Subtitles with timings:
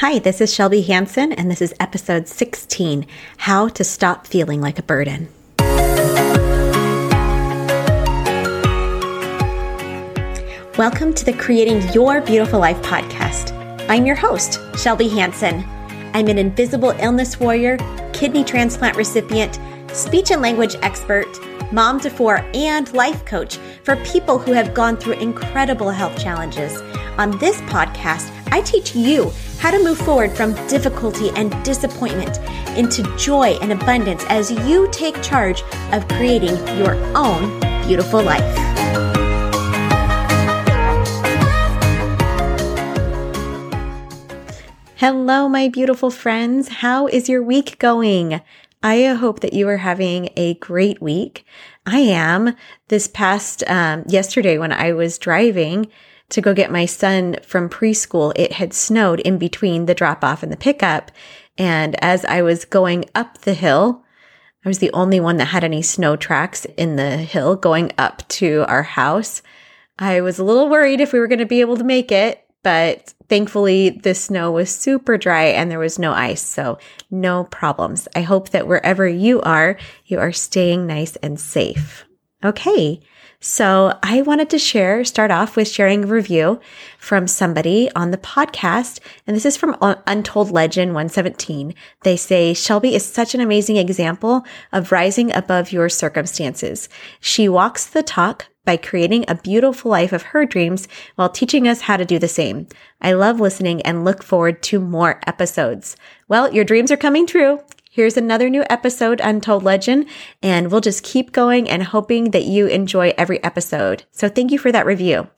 [0.00, 3.04] Hi, this is Shelby Hansen, and this is episode 16
[3.38, 5.28] How to Stop Feeling Like a Burden.
[10.78, 13.50] Welcome to the Creating Your Beautiful Life podcast.
[13.88, 15.64] I'm your host, Shelby Hansen.
[16.14, 17.76] I'm an invisible illness warrior,
[18.12, 19.58] kidney transplant recipient,
[19.92, 21.26] speech and language expert,
[21.72, 26.80] mom to four, and life coach for people who have gone through incredible health challenges.
[27.18, 32.38] On this podcast, I teach you how to move forward from difficulty and disappointment
[32.78, 35.62] into joy and abundance as you take charge
[35.92, 38.42] of creating your own beautiful life.
[44.96, 46.68] Hello, my beautiful friends.
[46.68, 48.40] How is your week going?
[48.82, 51.44] I hope that you are having a great week.
[51.86, 52.54] I am.
[52.88, 55.88] This past um, yesterday, when I was driving,
[56.30, 60.42] to go get my son from preschool, it had snowed in between the drop off
[60.42, 61.10] and the pickup.
[61.56, 64.04] And as I was going up the hill,
[64.64, 68.26] I was the only one that had any snow tracks in the hill going up
[68.28, 69.42] to our house.
[69.98, 72.44] I was a little worried if we were going to be able to make it,
[72.62, 76.42] but thankfully the snow was super dry and there was no ice.
[76.42, 76.78] So
[77.10, 78.08] no problems.
[78.14, 82.04] I hope that wherever you are, you are staying nice and safe.
[82.44, 83.00] Okay.
[83.40, 86.58] So I wanted to share, start off with sharing a review
[86.98, 88.98] from somebody on the podcast.
[89.28, 91.72] And this is from Untold Legend 117.
[92.02, 96.88] They say, Shelby is such an amazing example of rising above your circumstances.
[97.20, 101.82] She walks the talk by creating a beautiful life of her dreams while teaching us
[101.82, 102.66] how to do the same.
[103.00, 105.96] I love listening and look forward to more episodes.
[106.26, 107.60] Well, your dreams are coming true.
[107.98, 110.06] Here's another new episode, Untold Legend,
[110.40, 114.04] and we'll just keep going and hoping that you enjoy every episode.
[114.12, 115.28] So thank you for that review.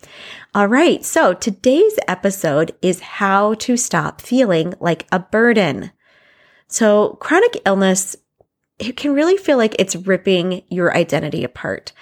[0.54, 1.02] All right.
[1.02, 5.90] So today's episode is how to stop feeling like a burden.
[6.68, 8.14] So chronic illness,
[8.78, 11.92] it can really feel like it's ripping your identity apart,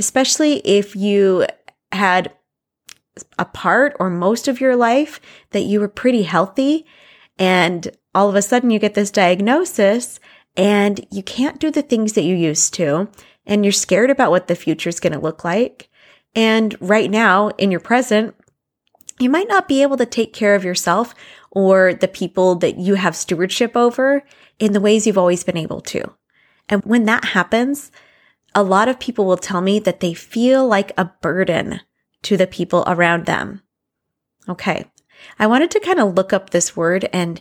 [0.00, 1.46] especially if you
[1.92, 2.32] had
[3.38, 5.20] a part or most of your life
[5.52, 6.86] that you were pretty healthy
[7.38, 10.18] and all of a sudden you get this diagnosis
[10.56, 13.08] and you can't do the things that you used to.
[13.46, 15.88] And you're scared about what the future is going to look like.
[16.34, 18.34] And right now in your present,
[19.20, 21.14] you might not be able to take care of yourself
[21.52, 24.24] or the people that you have stewardship over
[24.58, 26.02] in the ways you've always been able to.
[26.68, 27.92] And when that happens,
[28.52, 31.82] a lot of people will tell me that they feel like a burden
[32.22, 33.62] to the people around them.
[34.48, 34.86] Okay.
[35.38, 37.40] I wanted to kind of look up this word and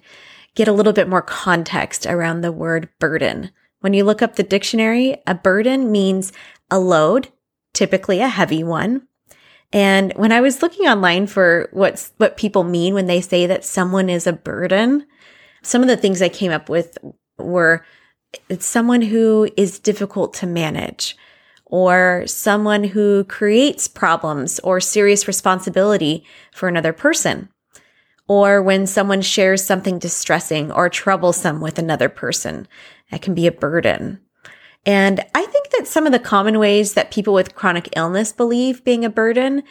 [0.57, 3.51] get a little bit more context around the word burden.
[3.81, 6.33] When you look up the dictionary, a burden means
[6.71, 7.27] a load,
[7.75, 9.07] typically a heavy one.
[9.71, 13.65] And when I was looking online for what's, what people mean when they say that
[13.65, 15.05] someone is a burden,
[15.61, 16.97] some of the things I came up with
[17.37, 17.85] were
[18.49, 21.15] it's someone who is difficult to manage
[21.65, 27.49] or someone who creates problems or serious responsibility for another person
[28.27, 32.67] or when someone shares something distressing or troublesome with another person.
[33.11, 34.19] That can be a burden.
[34.85, 38.83] And I think that some of the common ways that people with chronic illness believe
[38.83, 39.63] being a burden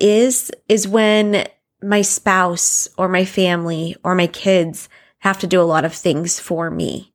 [0.00, 1.46] is, is when
[1.82, 4.88] my spouse or my family or my kids
[5.18, 7.12] have to do a lot of things for me.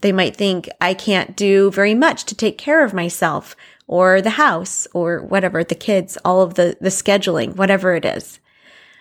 [0.00, 3.56] They might think I can't do very much to take care of myself
[3.88, 8.38] or the house or whatever, the kids, all of the, the scheduling, whatever it is.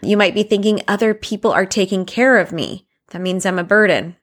[0.02, 2.88] You might be thinking other people are taking care of me.
[3.12, 4.16] That means I'm a burden.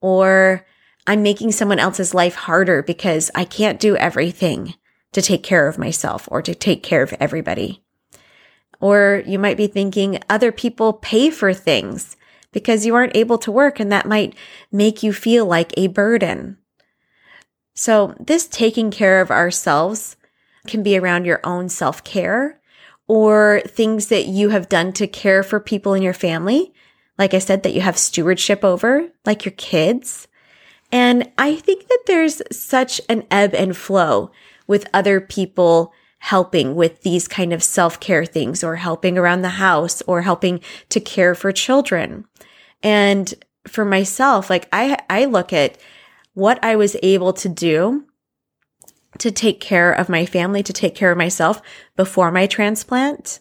[0.00, 0.66] Or
[1.06, 4.74] I'm making someone else's life harder because I can't do everything
[5.12, 7.82] to take care of myself or to take care of everybody.
[8.80, 12.16] Or you might be thinking other people pay for things
[12.52, 14.34] because you aren't able to work and that might
[14.70, 16.58] make you feel like a burden.
[17.74, 20.16] So this taking care of ourselves
[20.66, 22.60] can be around your own self care
[23.12, 26.72] or things that you have done to care for people in your family.
[27.18, 30.28] Like I said, that you have stewardship over, like your kids.
[30.90, 34.30] And I think that there's such an ebb and flow
[34.66, 39.50] with other people helping with these kind of self care things or helping around the
[39.50, 42.24] house or helping to care for children.
[42.82, 43.34] And
[43.68, 45.76] for myself, like I, I look at
[46.32, 48.06] what I was able to do
[49.18, 51.60] to take care of my family, to take care of myself
[51.96, 53.40] before my transplant.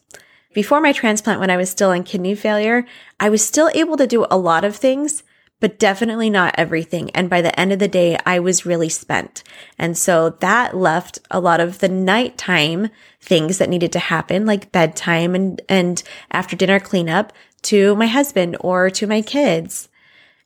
[0.53, 2.85] Before my transplant, when I was still in kidney failure,
[3.19, 5.23] I was still able to do a lot of things,
[5.61, 7.09] but definitely not everything.
[7.11, 9.43] And by the end of the day, I was really spent.
[9.77, 12.89] And so that left a lot of the nighttime
[13.21, 17.31] things that needed to happen, like bedtime and, and after dinner cleanup
[17.63, 19.87] to my husband or to my kids.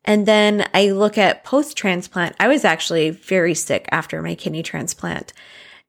[0.05, 2.35] And then I look at post transplant.
[2.39, 5.33] I was actually very sick after my kidney transplant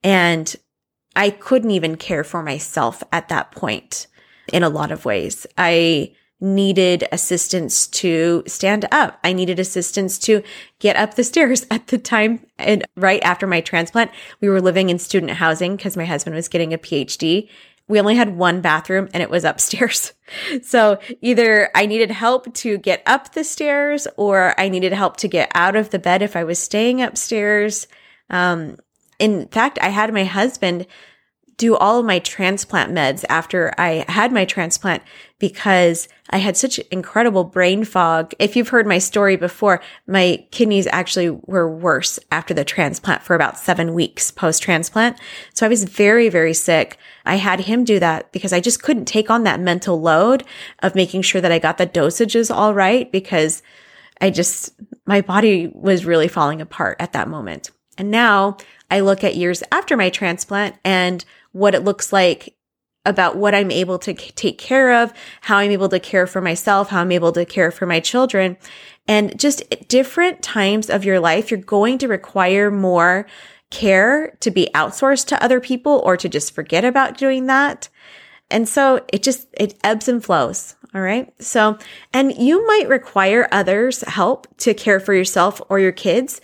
[0.03, 0.55] and
[1.15, 4.07] I couldn't even care for myself at that point
[4.53, 5.47] in a lot of ways.
[5.57, 9.19] I needed assistance to stand up.
[9.25, 10.43] I needed assistance to
[10.79, 12.47] get up the stairs at the time.
[12.59, 14.11] And right after my transplant,
[14.41, 17.49] we were living in student housing because my husband was getting a PhD.
[17.89, 20.13] We only had one bathroom and it was upstairs.
[20.63, 25.29] So either I needed help to get up the stairs or I needed help to
[25.29, 27.87] get out of the bed if I was staying upstairs.
[28.29, 28.79] Um,
[29.21, 30.89] in fact, I had my husband
[31.57, 35.03] do all of my transplant meds after I had my transplant
[35.39, 38.35] because I had such incredible brain fog.
[38.39, 43.35] If you've heard my story before, my kidneys actually were worse after the transplant for
[43.35, 45.19] about seven weeks post transplant.
[45.55, 46.99] So I was very, very sick.
[47.25, 50.45] I had him do that because I just couldn't take on that mental load
[50.81, 53.63] of making sure that I got the dosages all right because
[54.21, 54.75] I just,
[55.07, 57.71] my body was really falling apart at that moment.
[57.99, 58.59] And now
[58.91, 61.25] I look at years after my transplant and
[61.57, 62.55] what it looks like
[63.07, 66.91] about what I'm able to take care of, how I'm able to care for myself,
[66.91, 68.59] how I'm able to care for my children.
[69.09, 73.27] And just different times of your life, you're going to require more
[73.71, 77.89] care to be outsourced to other people or to just forget about doing that.
[78.51, 80.75] And so it just, it ebbs and flows.
[80.95, 81.33] All right.
[81.43, 81.79] So,
[82.13, 86.41] and you might require others help to care for yourself or your kids,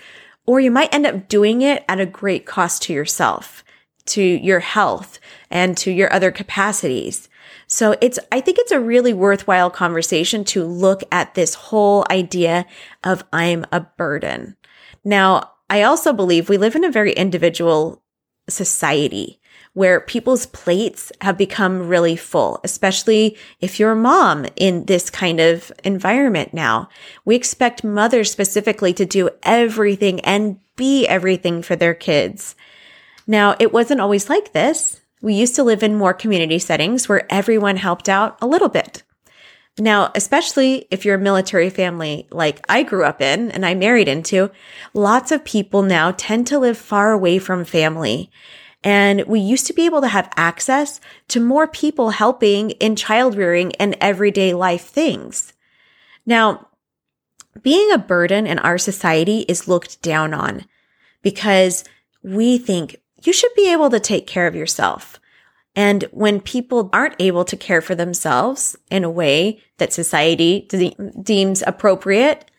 [0.46, 3.64] or you might end up doing it at a great cost to yourself
[4.06, 5.18] to your health
[5.50, 7.28] and to your other capacities.
[7.66, 12.66] So it's, I think it's a really worthwhile conversation to look at this whole idea
[13.04, 14.56] of I'm a burden.
[15.04, 18.02] Now, I also believe we live in a very individual
[18.48, 19.40] society
[19.74, 25.40] where people's plates have become really full, especially if you're a mom in this kind
[25.40, 26.88] of environment now.
[27.24, 32.54] We expect mothers specifically to do everything and be everything for their kids.
[33.26, 35.00] Now, it wasn't always like this.
[35.20, 39.02] We used to live in more community settings where everyone helped out a little bit.
[39.78, 44.08] Now, especially if you're a military family like I grew up in and I married
[44.08, 44.50] into,
[44.92, 48.30] lots of people now tend to live far away from family.
[48.84, 53.36] And we used to be able to have access to more people helping in child
[53.36, 55.52] rearing and everyday life things.
[56.26, 56.68] Now,
[57.62, 60.66] being a burden in our society is looked down on
[61.22, 61.84] because
[62.22, 65.20] we think you should be able to take care of yourself.
[65.74, 70.96] And when people aren't able to care for themselves in a way that society de-
[71.22, 72.50] deems appropriate,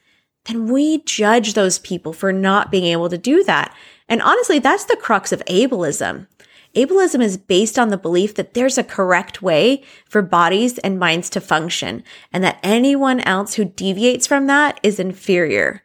[0.45, 3.75] then we judge those people for not being able to do that.
[4.10, 6.27] And honestly, that's the crux of ableism.
[6.75, 11.30] Ableism is based on the belief that there's a correct way for bodies and minds
[11.30, 15.83] to function and that anyone else who deviates from that is inferior.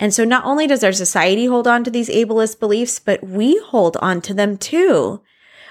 [0.00, 3.58] And so not only does our society hold on to these ableist beliefs, but we
[3.58, 5.22] hold on to them too.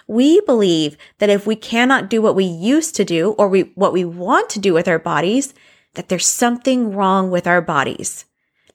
[0.07, 3.93] We believe that if we cannot do what we used to do or we, what
[3.93, 5.53] we want to do with our bodies,
[5.93, 8.25] that there's something wrong with our bodies.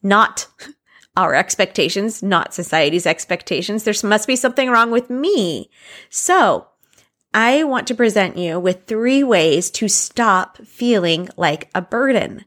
[0.02, 0.46] Not
[1.16, 3.84] our expectations, not society's expectations.
[3.84, 5.70] There must be something wrong with me.
[6.08, 6.68] So
[7.34, 12.44] I want to present you with three ways to stop feeling like a burden.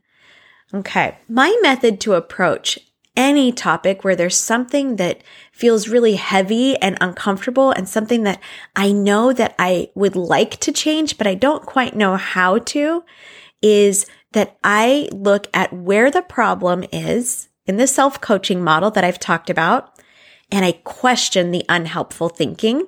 [0.72, 1.18] Okay.
[1.28, 2.78] My method to approach
[3.16, 8.40] any topic where there's something that feels really heavy and uncomfortable and something that
[8.74, 13.04] I know that I would like to change, but I don't quite know how to
[13.62, 19.04] is that I look at where the problem is in the self coaching model that
[19.04, 19.98] I've talked about.
[20.52, 22.86] And I question the unhelpful thinking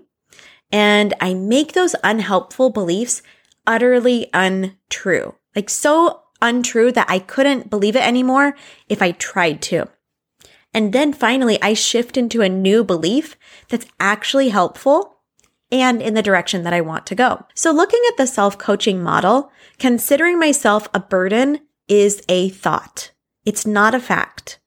[0.70, 3.22] and I make those unhelpful beliefs
[3.66, 8.54] utterly untrue, like so untrue that I couldn't believe it anymore
[8.88, 9.88] if I tried to.
[10.78, 13.36] And then finally, I shift into a new belief
[13.68, 15.18] that's actually helpful
[15.72, 17.44] and in the direction that I want to go.
[17.52, 23.10] So looking at the self coaching model, considering myself a burden is a thought.
[23.44, 24.60] It's not a fact.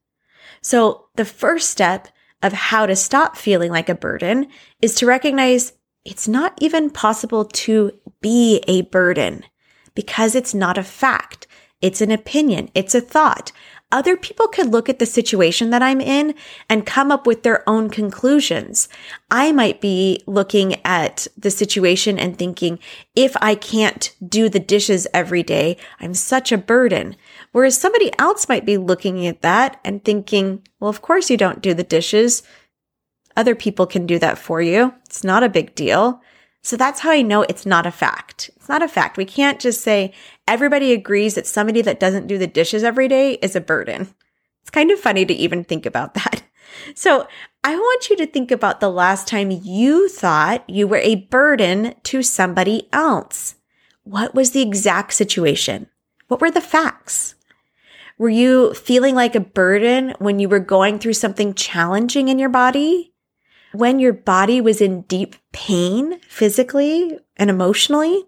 [0.62, 2.10] So the first step
[2.44, 4.48] of how to stop feeling like a burden
[4.82, 5.72] is to recognize
[6.03, 9.46] it's not even possible to be a burden
[9.96, 11.48] because it's not a fact.
[11.81, 12.69] It's an opinion.
[12.75, 13.51] It's a thought
[13.91, 16.33] other people could look at the situation that I'm in
[16.69, 18.88] and come up with their own conclusions.
[19.29, 22.79] I might be looking at the situation and thinking,
[23.15, 27.15] if I can't do the dishes every day, I'm such a burden.
[27.51, 31.61] Whereas somebody else might be looking at that and thinking, well, of course you don't
[31.61, 32.43] do the dishes.
[33.35, 34.93] Other people can do that for you.
[35.05, 36.21] It's not a big deal.
[36.63, 38.51] So that's how I know it's not a fact.
[38.55, 39.17] It's not a fact.
[39.17, 40.13] We can't just say
[40.51, 44.13] everybody agrees that somebody that doesn't do the dishes every day is a burden.
[44.62, 46.43] It's kind of funny to even think about that.
[46.93, 47.25] So
[47.63, 51.96] I want you to think about the last time you thought you were a burden
[52.03, 53.55] to somebody else.
[54.03, 55.88] What was the exact situation?
[56.27, 57.36] What were the facts?
[58.17, 62.50] Were you feeling like a burden when you were going through something challenging in your
[62.50, 63.13] body?
[63.72, 68.25] When your body was in deep pain physically and emotionally?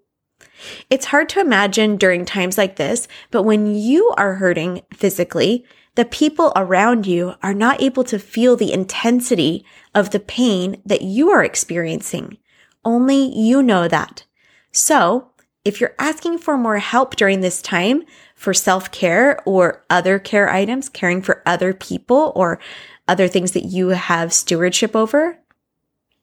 [0.89, 6.05] It's hard to imagine during times like this, but when you are hurting physically, the
[6.05, 11.29] people around you are not able to feel the intensity of the pain that you
[11.29, 12.37] are experiencing.
[12.83, 14.25] Only you know that.
[14.71, 15.29] So,
[15.63, 18.03] if you're asking for more help during this time
[18.35, 22.59] for self care or other care items, caring for other people or
[23.07, 25.39] other things that you have stewardship over,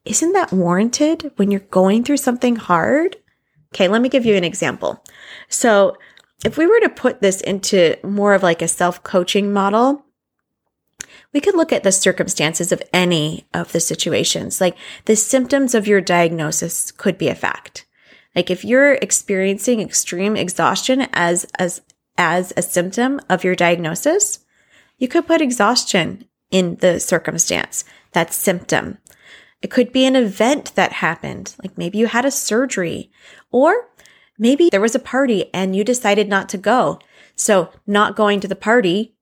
[0.04, 3.16] isn't that warranted when you're going through something hard?
[3.74, 5.04] Okay, let me give you an example.
[5.48, 5.96] So,
[6.44, 10.04] if we were to put this into more of like a self coaching model,
[11.32, 14.60] we could look at the circumstances of any of the situations.
[14.60, 17.86] Like the symptoms of your diagnosis could be a fact.
[18.34, 21.82] Like if you're experiencing extreme exhaustion as, as,
[22.16, 24.40] as a symptom of your diagnosis,
[24.98, 28.98] you could put exhaustion in the circumstance, that symptom.
[29.62, 33.10] It could be an event that happened, like maybe you had a surgery,
[33.50, 33.88] or
[34.38, 36.98] maybe there was a party and you decided not to go.
[37.36, 39.14] So not going to the party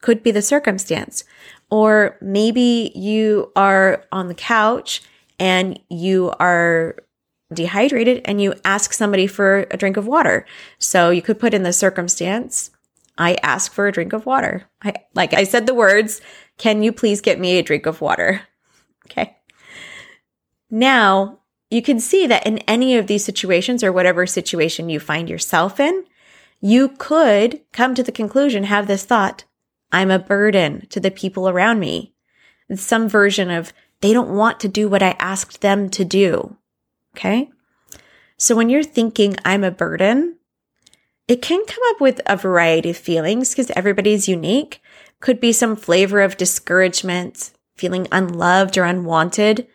[0.00, 1.24] could be the circumstance.
[1.70, 5.02] Or maybe you are on the couch
[5.38, 6.96] and you are
[7.52, 10.46] dehydrated and you ask somebody for a drink of water.
[10.78, 12.70] So you could put in the circumstance,
[13.18, 14.64] I ask for a drink of water.
[14.82, 16.20] I, like I said the words,
[16.58, 18.42] can you please get me a drink of water?
[19.06, 19.36] Okay.
[20.70, 25.28] Now you can see that in any of these situations or whatever situation you find
[25.28, 26.04] yourself in,
[26.60, 29.44] you could come to the conclusion, have this thought,
[29.92, 32.14] I'm a burden to the people around me.
[32.68, 36.56] It's some version of they don't want to do what I asked them to do.
[37.16, 37.50] Okay.
[38.36, 40.36] So when you're thinking I'm a burden,
[41.28, 44.80] it can come up with a variety of feelings because everybody's unique.
[45.20, 49.66] Could be some flavor of discouragement, feeling unloved or unwanted,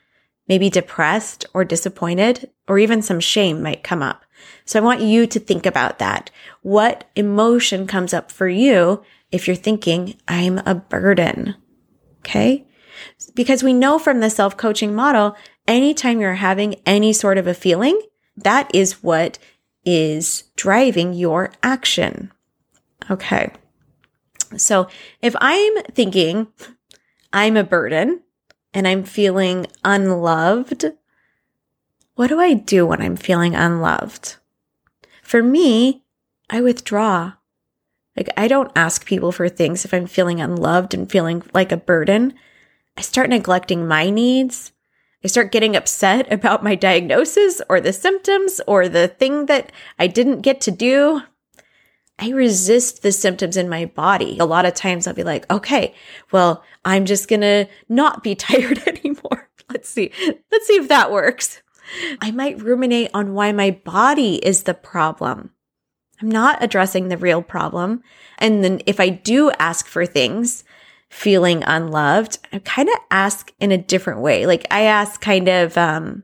[0.47, 4.25] maybe depressed or disappointed, or even some shame might come up.
[4.65, 6.29] So I want you to think about that.
[6.61, 11.55] What emotion comes up for you if you're thinking, I'm a burden?
[12.19, 12.65] Okay.
[13.33, 15.35] Because we know from the self coaching model,
[15.67, 17.99] anytime you're having any sort of a feeling,
[18.37, 19.37] that is what
[19.85, 22.31] is driving your action.
[23.09, 23.51] Okay.
[24.57, 24.87] So
[25.21, 26.47] if I'm thinking
[27.33, 28.21] I'm a burden,
[28.73, 30.93] and I'm feeling unloved,
[32.15, 34.35] what do I do when I'm feeling unloved?
[35.23, 36.03] For me,
[36.49, 37.33] I withdraw.
[38.17, 41.77] Like, I don't ask people for things if I'm feeling unloved and feeling like a
[41.77, 42.33] burden.
[42.97, 44.73] I start neglecting my needs.
[45.23, 50.07] I start getting upset about my diagnosis or the symptoms or the thing that I
[50.07, 51.23] didn't get to do.
[52.21, 54.37] I resist the symptoms in my body.
[54.39, 55.95] A lot of times I'll be like, okay,
[56.31, 59.49] well, I'm just going to not be tired anymore.
[59.69, 60.11] Let's see.
[60.51, 61.63] Let's see if that works.
[62.21, 65.49] I might ruminate on why my body is the problem.
[66.21, 68.03] I'm not addressing the real problem.
[68.37, 70.63] And then if I do ask for things,
[71.09, 74.45] feeling unloved, I kind of ask in a different way.
[74.45, 76.23] Like I ask kind of, um,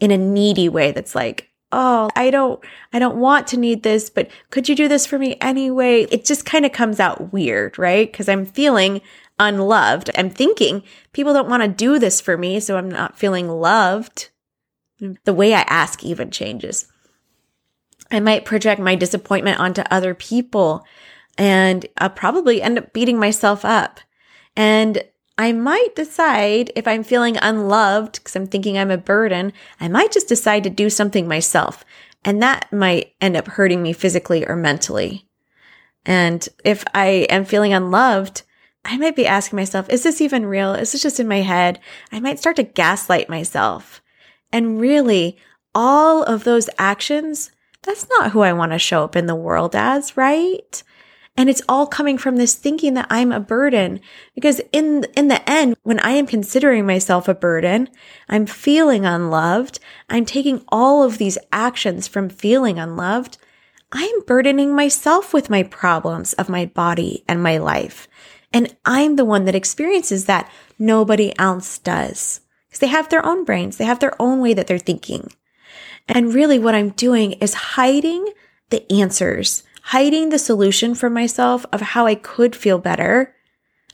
[0.00, 2.60] in a needy way that's like, oh, I don't,
[2.92, 6.02] I don't want to need this, but could you do this for me anyway?
[6.10, 8.10] It just kind of comes out weird, right?
[8.10, 9.00] Because I'm feeling
[9.38, 10.10] unloved.
[10.16, 10.82] I'm thinking
[11.12, 14.30] people don't want to do this for me, so I'm not feeling loved.
[15.24, 16.90] The way I ask even changes.
[18.10, 20.86] I might project my disappointment onto other people
[21.36, 24.00] and I'll probably end up beating myself up.
[24.56, 25.02] And
[25.38, 30.12] I might decide if I'm feeling unloved because I'm thinking I'm a burden, I might
[30.12, 31.84] just decide to do something myself.
[32.24, 35.28] And that might end up hurting me physically or mentally.
[36.04, 38.42] And if I am feeling unloved,
[38.84, 40.72] I might be asking myself, is this even real?
[40.72, 41.80] Is this just in my head?
[42.12, 44.00] I might start to gaslight myself.
[44.52, 45.36] And really,
[45.74, 47.50] all of those actions,
[47.82, 50.82] that's not who I want to show up in the world as, right?
[51.36, 54.00] And it's all coming from this thinking that I'm a burden.
[54.34, 57.88] Because in, in the end, when I am considering myself a burden,
[58.28, 59.78] I'm feeling unloved.
[60.08, 63.36] I'm taking all of these actions from feeling unloved.
[63.92, 68.08] I'm burdening myself with my problems of my body and my life.
[68.52, 70.50] And I'm the one that experiences that.
[70.78, 72.40] Nobody else does.
[72.68, 73.76] Because they have their own brains.
[73.76, 75.32] They have their own way that they're thinking.
[76.08, 78.32] And really what I'm doing is hiding
[78.70, 83.36] the answers, hiding the solution from myself of how I could feel better.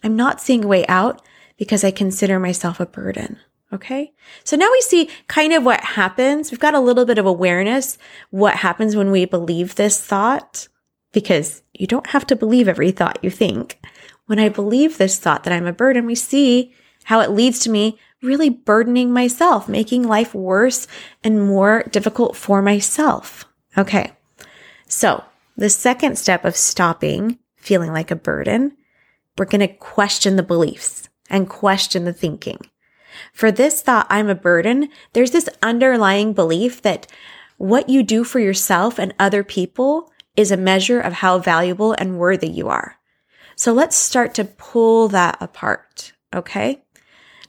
[0.03, 1.21] I'm not seeing a way out
[1.59, 3.39] because I consider myself a burden.
[3.75, 4.15] Okay.
[4.43, 6.51] So now we see kind of what happens.
[6.51, 7.99] We've got a little bit of awareness
[8.31, 10.67] what happens when we believe this thought
[11.13, 13.79] because you don't have to believe every thought you think.
[14.25, 16.73] When I believe this thought that I'm a burden, we see
[17.05, 20.87] how it leads to me really burdening myself, making life worse
[21.23, 23.45] and more difficult for myself.
[23.77, 24.13] Okay.
[24.87, 25.23] So
[25.63, 28.77] the second step of stopping feeling like a burden,
[29.39, 32.59] we're going to question the beliefs and question the thinking.
[33.33, 37.07] For this thought, I'm a burden, there's this underlying belief that
[37.59, 42.19] what you do for yourself and other people is a measure of how valuable and
[42.19, 42.97] worthy you are.
[43.55, 46.13] So let's start to pull that apart.
[46.35, 46.83] Okay.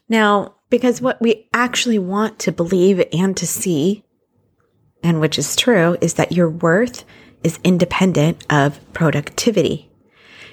[0.08, 4.04] Now, because what we actually want to believe and to see,
[5.02, 7.06] and which is true, is that your worth
[7.44, 9.90] is independent of productivity.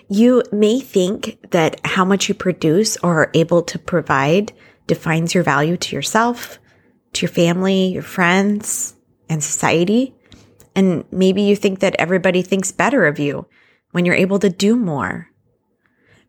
[0.08, 4.52] You may think that how much you produce or are able to provide
[4.86, 6.58] defines your value to yourself,
[7.12, 8.96] to your family, your friends,
[9.28, 10.14] and society.
[10.74, 13.46] And maybe you think that everybody thinks better of you
[13.92, 15.28] when you're able to do more.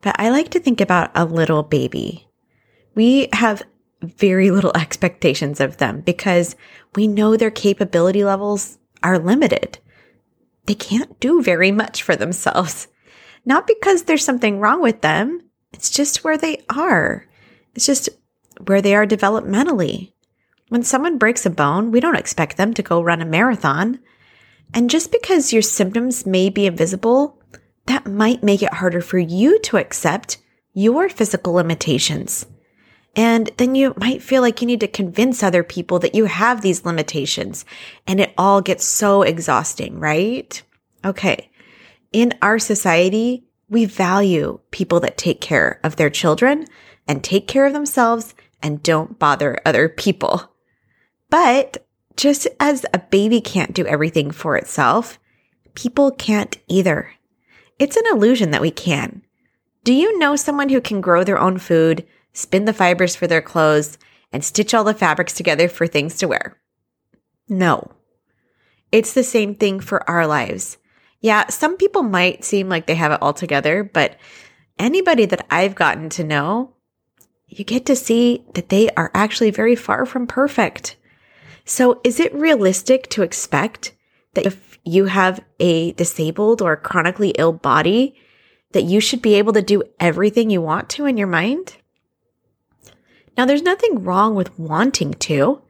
[0.01, 2.27] But I like to think about a little baby.
[2.94, 3.63] We have
[4.01, 6.56] very little expectations of them because
[6.96, 9.80] we know their capability levels are limited
[10.65, 12.88] they can't do very much for themselves.
[13.46, 15.41] Not because there's something wrong with them,
[15.74, 17.25] it's just where they are.
[17.74, 18.10] It's just
[18.65, 20.13] where they are developmentally.
[20.70, 24.00] When someone breaks a bone, we don't expect them to go run a marathon.
[24.74, 27.41] And just because your symptoms may be invisible,
[27.88, 30.38] that might make it harder for you to accept
[30.74, 32.46] your physical limitations.
[33.15, 36.62] And then you might feel like you need to convince other people that you have
[36.62, 37.65] these limitations
[38.08, 40.62] and it all gets so exhausting, right?
[41.03, 41.50] Okay.
[42.13, 46.67] In our society, we value people that take care of their children
[47.08, 50.54] and take care of themselves and don't bother other people.
[51.30, 55.19] But just as a baby can't do everything for itself,
[55.74, 57.12] people can't either.
[57.80, 59.24] It's an illusion that we can.
[59.84, 63.41] Do you know someone who can grow their own food, spin the fibers for their
[63.41, 63.98] clothes,
[64.32, 66.58] and stitch all the fabrics together for things to wear.
[67.50, 67.91] No.
[68.91, 70.78] It's the same thing for our lives.
[71.20, 74.17] Yeah, some people might seem like they have it all together, but
[74.80, 76.74] anybody that I've gotten to know,
[77.48, 80.96] you get to see that they are actually very far from perfect.
[81.65, 83.94] So is it realistic to expect
[84.34, 88.15] that if you have a disabled or chronically ill body,
[88.72, 91.78] that you should be able to do everything you want to in your mind?
[93.38, 95.62] Now, there's nothing wrong with wanting to.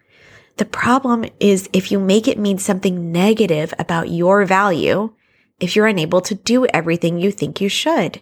[0.58, 5.14] The problem is if you make it mean something negative about your value,
[5.60, 8.22] if you're unable to do everything you think you should,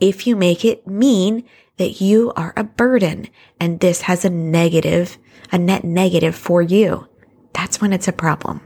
[0.00, 1.44] if you make it mean
[1.76, 3.28] that you are a burden
[3.60, 5.18] and this has a negative,
[5.52, 7.06] a net negative for you,
[7.52, 8.60] that's when it's a problem.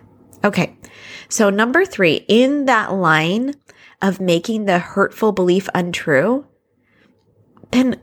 [0.45, 0.77] Okay.
[1.29, 3.55] So number three, in that line
[4.03, 6.47] of making the hurtful belief untrue,
[7.71, 8.01] then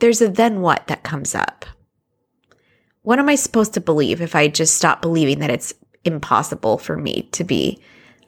[0.00, 1.64] there's a then what that comes up.
[3.02, 5.72] What am I supposed to believe if I just stop believing that it's
[6.04, 7.80] impossible for me to be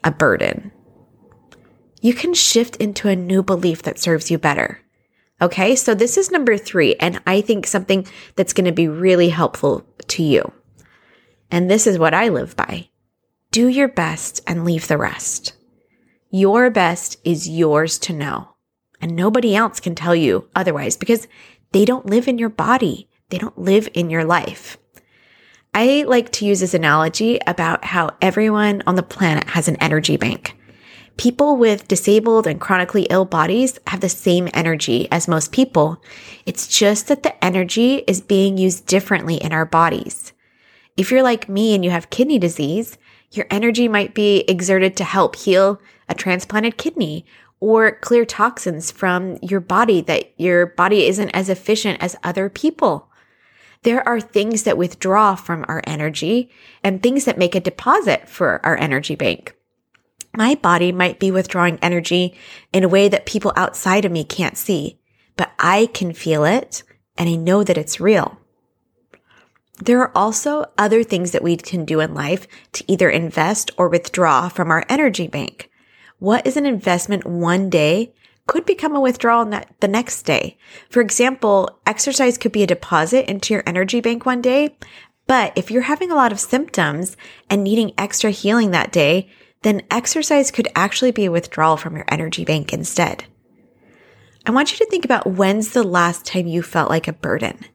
[0.03, 0.71] a burden?
[2.01, 4.79] You can shift into a new belief that serves you better.
[5.41, 9.29] Okay, so this is number three, and I think something that's going to be really
[9.29, 10.51] helpful to you.
[11.51, 12.89] And this is what I live by
[13.51, 15.53] do your best and leave the rest.
[16.31, 18.55] Your best is yours to know,
[18.99, 21.27] and nobody else can tell you otherwise because
[21.73, 23.09] they don't live in your body.
[23.29, 24.77] They don't live in your life.
[25.73, 30.17] I like to use this analogy about how everyone on the planet has an energy
[30.17, 30.55] bank.
[31.17, 36.01] People with disabled and chronically ill bodies have the same energy as most people.
[36.45, 40.31] It's just that the energy is being used differently in our bodies.
[40.95, 42.99] If you're like me and you have kidney disease,
[43.31, 47.25] your energy might be exerted to help heal a transplanted kidney
[47.63, 53.09] or clear toxins from your body that your body isn't as efficient as other people.
[53.83, 56.49] There are things that withdraw from our energy
[56.83, 59.55] and things that make a deposit for our energy bank.
[60.35, 62.35] My body might be withdrawing energy
[62.73, 64.99] in a way that people outside of me can't see,
[65.37, 66.83] but I can feel it
[67.17, 68.39] and I know that it's real.
[69.81, 73.87] There are also other things that we can do in life to either invest or
[73.87, 75.69] withdraw from our energy bank.
[76.23, 78.13] What is an investment one day
[78.47, 79.43] could become a withdrawal
[79.81, 80.57] the next day.
[80.89, 84.77] For example, exercise could be a deposit into your energy bank one day.
[85.27, 87.17] But if you're having a lot of symptoms
[87.49, 89.29] and needing extra healing that day,
[89.63, 93.25] then exercise could actually be a withdrawal from your energy bank instead.
[94.45, 97.65] I want you to think about when's the last time you felt like a burden.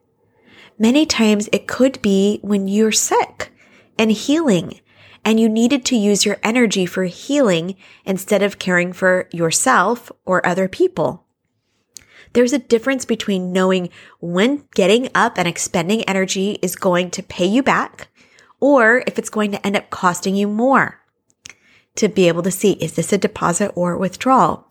[0.79, 3.53] Many times it could be when you're sick
[3.99, 4.81] and healing
[5.29, 10.47] and you needed to use your energy for healing instead of caring for yourself or
[10.47, 11.27] other people.
[12.33, 17.45] There's a difference between knowing when getting up and expending energy is going to pay
[17.45, 18.09] you back
[18.59, 20.99] or if it's going to end up costing you more.
[21.97, 24.67] To be able to see, is this a deposit or withdrawal?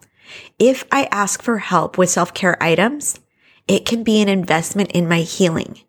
[0.58, 3.20] If I ask for help with self care items,
[3.67, 5.82] it can be an investment in my healing.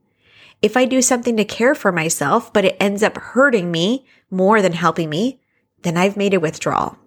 [0.61, 4.62] If I do something to care for myself, but it ends up hurting me more
[4.62, 5.40] than helping me,
[5.82, 6.98] then I've made a withdrawal.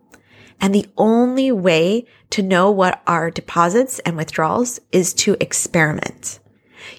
[0.60, 6.40] And the only way to know what are deposits and withdrawals is to experiment.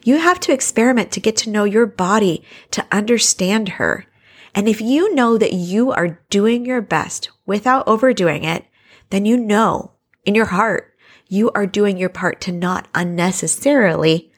[0.04, 4.06] You have to experiment to get to know your body, to understand her.
[4.54, 8.64] And if you know that you are doing your best without overdoing it,
[9.10, 9.92] then you know
[10.24, 10.94] in your heart
[11.28, 14.30] you are doing your part to not unnecessarily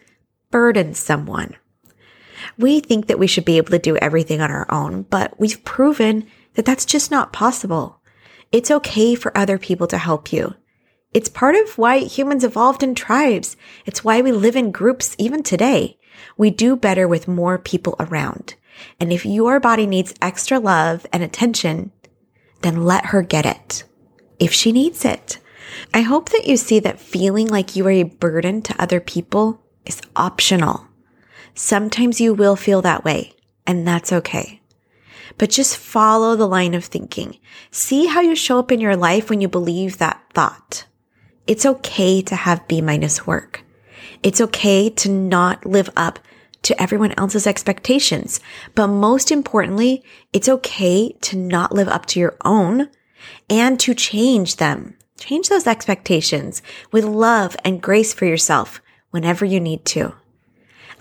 [0.51, 1.57] burden someone.
[2.59, 5.65] We think that we should be able to do everything on our own, but we've
[5.65, 8.01] proven that that's just not possible.
[8.53, 10.55] It's okay for other people to help you.
[11.13, 13.57] It's part of why humans evolved in tribes.
[13.87, 15.99] It's why we live in groups even today.
[16.37, 18.55] We do better with more people around.
[18.99, 21.93] And if your body needs extra love and attention,
[22.63, 23.85] then let her get it
[24.39, 25.39] if she needs it.
[25.93, 29.63] I hope that you see that feeling like you are a burden to other people
[29.87, 30.87] is optional.
[31.55, 33.33] Sometimes you will feel that way,
[33.67, 34.61] and that's okay.
[35.38, 37.38] But just follow the line of thinking.
[37.71, 40.87] See how you show up in your life when you believe that thought.
[41.47, 43.62] It's okay to have B minus work.
[44.23, 46.19] It's okay to not live up
[46.62, 48.40] to everyone else's expectations.
[48.75, 52.88] But most importantly, it's okay to not live up to your own
[53.49, 54.97] and to change them.
[55.19, 60.14] Change those expectations with love and grace for yourself whenever you need to.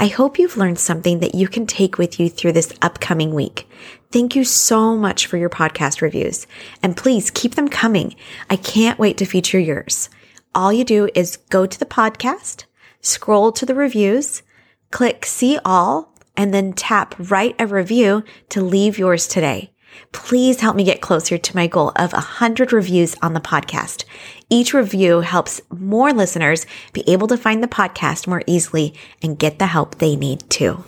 [0.03, 3.69] I hope you've learned something that you can take with you through this upcoming week.
[4.11, 6.45] Thank you so much for your podcast reviews
[6.81, 8.13] and please keep them coming.
[8.49, 10.09] I can't wait to feature yours.
[10.53, 12.65] All you do is go to the podcast,
[12.99, 14.43] scroll to the reviews,
[14.91, 19.72] click see all, and then tap write a review to leave yours today.
[20.11, 24.05] Please help me get closer to my goal of 100 reviews on the podcast.
[24.49, 29.59] Each review helps more listeners be able to find the podcast more easily and get
[29.59, 30.83] the help they need too.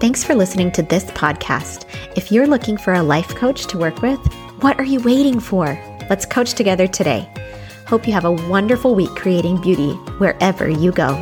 [0.00, 1.84] Thanks for listening to this podcast.
[2.16, 4.18] If you're looking for a life coach to work with,
[4.60, 5.66] what are you waiting for?
[6.10, 7.28] Let's coach together today.
[7.86, 11.14] Hope you have a wonderful week creating beauty wherever you go.